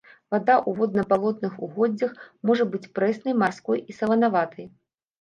[0.35, 2.17] Вада ў водна-балотных угоддзях
[2.53, 4.65] можа быць прэснай, марской і саланаватай.